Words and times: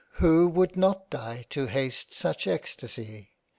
Who 0.13 0.47
would 0.47 0.75
not 0.75 1.11
die 1.11 1.45
to 1.51 1.67
haste 1.67 2.11
such 2.15 2.47
extacy 2.47 3.27